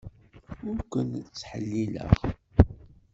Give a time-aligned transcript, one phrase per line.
[0.69, 2.13] Ur ken-ttḥellileɣ.